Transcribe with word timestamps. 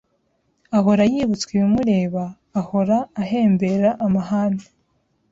ahora 0.77 1.03
yibutswa 1.11 1.49
ibimureba, 1.57 2.23
ahora 2.59 2.97
ahembera 3.21 3.89
amahane. 4.05 4.65